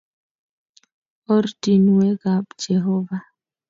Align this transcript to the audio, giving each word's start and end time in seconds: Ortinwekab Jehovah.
Ortinwekab 1.35 2.45
Jehovah. 2.61 3.23